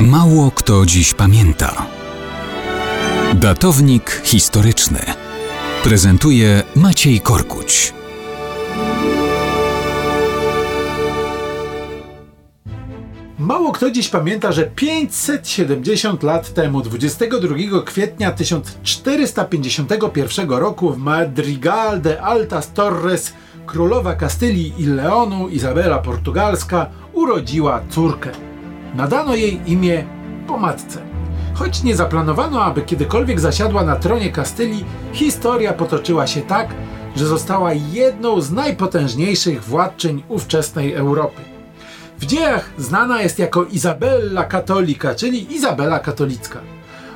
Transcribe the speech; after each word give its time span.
Mało 0.00 0.50
kto 0.50 0.86
dziś 0.86 1.14
pamięta. 1.14 1.86
Datownik 3.34 4.22
historyczny 4.24 5.00
prezentuje 5.84 6.62
Maciej 6.76 7.20
Korkuć. 7.20 7.94
Mało 13.38 13.72
kto 13.72 13.90
dziś 13.90 14.08
pamięta, 14.08 14.52
że 14.52 14.64
570 14.64 16.22
lat 16.22 16.54
temu, 16.54 16.82
22 16.82 17.82
kwietnia 17.86 18.32
1451 18.32 20.50
roku 20.50 20.90
w 20.90 20.98
Madrigal 20.98 22.00
de 22.00 22.22
Altas 22.22 22.72
Torres 22.72 23.32
królowa 23.66 24.14
Kastylii 24.14 24.74
i 24.78 24.86
Leonu 24.86 25.48
Izabela 25.48 25.98
Portugalska 25.98 26.86
urodziła 27.12 27.80
córkę. 27.90 28.45
Nadano 28.96 29.34
jej 29.34 29.60
imię 29.66 30.04
po 30.46 30.58
matce. 30.58 31.02
Choć 31.54 31.82
nie 31.82 31.96
zaplanowano, 31.96 32.64
aby 32.64 32.82
kiedykolwiek 32.82 33.40
zasiadła 33.40 33.84
na 33.84 33.96
tronie 33.96 34.32
Kastylii, 34.32 34.84
historia 35.12 35.72
potoczyła 35.72 36.26
się 36.26 36.40
tak, 36.40 36.68
że 37.16 37.26
została 37.26 37.72
jedną 37.72 38.40
z 38.40 38.52
najpotężniejszych 38.52 39.64
władczyń 39.64 40.22
ówczesnej 40.28 40.92
Europy. 40.92 41.42
W 42.18 42.26
dziejach 42.26 42.70
znana 42.78 43.22
jest 43.22 43.38
jako 43.38 43.64
Izabella 43.64 44.44
Katolika, 44.44 45.14
czyli 45.14 45.54
Izabela 45.54 45.98
Katolicka. 45.98 46.60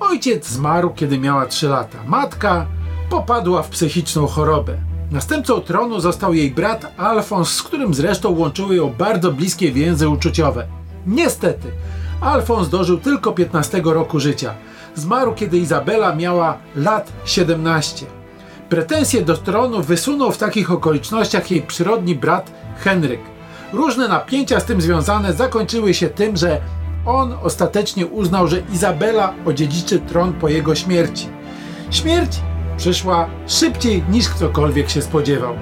Ojciec 0.00 0.48
zmarł, 0.48 0.90
kiedy 0.94 1.18
miała 1.18 1.46
3 1.46 1.68
lata. 1.68 1.98
Matka 2.06 2.66
popadła 3.10 3.62
w 3.62 3.68
psychiczną 3.68 4.26
chorobę. 4.26 4.76
Następcą 5.10 5.60
tronu 5.60 6.00
został 6.00 6.34
jej 6.34 6.50
brat 6.50 6.92
Alfons, 6.96 7.48
z 7.48 7.62
którym 7.62 7.94
zresztą 7.94 8.38
łączyły 8.38 8.76
ją 8.76 8.94
bardzo 8.98 9.32
bliskie 9.32 9.72
więzy 9.72 10.08
uczuciowe. 10.08 10.81
Niestety, 11.06 11.70
Alfons 12.20 12.68
dożył 12.68 12.98
tylko 12.98 13.32
15 13.32 13.82
roku 13.84 14.20
życia. 14.20 14.54
Zmarł, 14.94 15.34
kiedy 15.34 15.58
Izabela 15.58 16.14
miała 16.14 16.58
lat 16.76 17.12
17. 17.24 18.06
Pretensje 18.68 19.22
do 19.22 19.36
tronu 19.36 19.82
wysunął 19.82 20.32
w 20.32 20.38
takich 20.38 20.70
okolicznościach 20.70 21.50
jej 21.50 21.62
przyrodni 21.62 22.14
brat 22.14 22.50
Henryk. 22.78 23.20
Różne 23.72 24.08
napięcia 24.08 24.60
z 24.60 24.64
tym 24.64 24.80
związane 24.80 25.32
zakończyły 25.32 25.94
się 25.94 26.08
tym, 26.08 26.36
że 26.36 26.60
on 27.06 27.34
ostatecznie 27.42 28.06
uznał, 28.06 28.48
że 28.48 28.62
Izabela 28.72 29.34
odziedziczy 29.46 29.98
tron 29.98 30.32
po 30.32 30.48
jego 30.48 30.74
śmierci. 30.74 31.28
Śmierć 31.90 32.40
przyszła 32.76 33.28
szybciej 33.46 34.04
niż 34.10 34.28
ktokolwiek 34.28 34.90
się 34.90 35.02
spodziewał. 35.02 35.54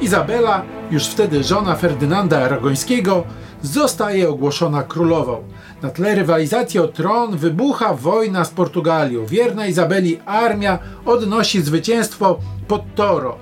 Izabela, 0.00 0.62
już 0.90 1.06
wtedy 1.06 1.44
żona 1.44 1.76
Ferdynanda 1.76 2.38
Aragońskiego, 2.38 3.24
zostaje 3.62 4.28
ogłoszona 4.28 4.82
królową. 4.82 5.42
Na 5.82 5.90
tle 5.90 6.14
rywalizacji 6.14 6.80
o 6.80 6.88
tron 6.88 7.36
wybucha 7.36 7.94
wojna 7.94 8.44
z 8.44 8.50
Portugalią. 8.50 9.26
Wierna 9.26 9.66
Izabeli 9.66 10.20
armia 10.26 10.78
odnosi 11.06 11.62
zwycięstwo 11.62 12.38
pod 12.68 12.82
Toro. 12.94 13.36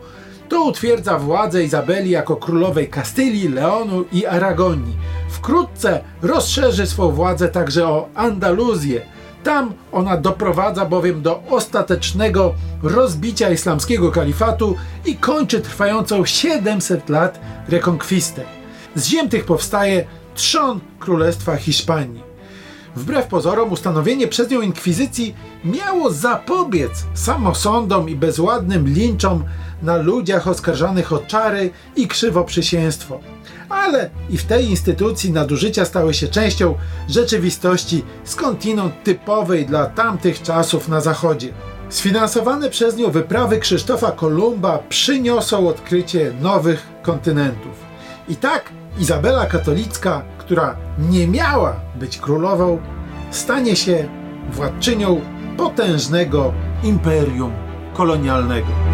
To 0.49 0.65
utwierdza 0.65 1.19
władzę 1.19 1.65
Izabeli 1.65 2.11
jako 2.11 2.37
królowej 2.37 2.89
Kastylii, 2.89 3.49
Leonu 3.49 4.05
i 4.12 4.27
Aragonii. 4.27 4.97
Wkrótce 5.31 6.01
rozszerzy 6.23 6.87
swą 6.87 7.11
władzę 7.11 7.49
także 7.49 7.89
o 7.89 8.09
Andaluzję. 8.15 9.01
Tam 9.47 9.75
ona 9.93 10.17
doprowadza 10.17 10.87
bowiem 10.87 11.23
do 11.23 11.43
ostatecznego 11.51 12.55
rozbicia 12.83 13.51
islamskiego 13.51 14.11
kalifatu 14.11 14.77
i 15.05 15.17
kończy 15.17 15.61
trwającą 15.61 16.25
700 16.25 17.09
lat 17.09 17.41
rekonkwistę. 17.69 18.43
Z 18.95 19.07
ziem 19.07 19.29
tych 19.29 19.45
powstaje 19.45 20.07
trzon 20.35 20.81
Królestwa 20.99 21.57
Hiszpanii. 21.57 22.23
Wbrew 22.97 23.27
pozorom 23.27 23.73
ustanowienie 23.73 24.29
przez 24.29 24.51
nią 24.51 24.61
inkwizycji 24.61 25.35
miało 25.65 26.11
zapobiec 26.11 26.91
samosądom 27.15 28.09
i 28.09 28.17
bezładnym 28.17 28.89
linczom 28.89 29.45
na 29.83 29.97
ludziach 29.97 30.49
oskarżanych 30.49 31.12
o 31.12 31.19
czary 31.19 31.71
i 31.97 32.09
krzywoprzysięstwo. 32.09 33.21
Ale 33.69 34.11
i 34.31 34.39
w 34.39 34.45
tej 34.45 34.71
instytucji 34.71 35.33
nadużycia 35.33 35.85
stały 35.85 36.15
się 36.15 36.29
częścią 36.29 36.75
rzeczywistości 37.09 38.05
skądinąd 38.25 39.03
typowej 39.05 39.67
dla 39.67 39.87
tamtych 39.87 40.43
czasów 40.43 40.89
na 40.89 41.01
zachodzie. 41.01 41.53
Sfinansowane 41.89 42.71
przez 42.71 42.97
nią 42.97 43.11
wyprawy 43.11 43.59
Krzysztofa 43.59 44.12
Kolumba 44.12 44.79
przyniosą 44.89 45.69
odkrycie 45.69 46.33
nowych 46.41 46.87
kontynentów. 47.03 47.73
I 48.29 48.37
tak 48.37 48.73
Izabela 48.99 49.47
Katolicka, 49.47 50.23
która 50.39 50.77
nie 50.99 51.29
miała 51.29 51.77
być 51.97 52.19
królową, 52.19 52.79
stanie 53.31 53.77
się 53.77 54.09
władczynią 54.51 55.21
potężnego 55.57 56.53
imperium 56.83 57.53
kolonialnego. 57.95 58.86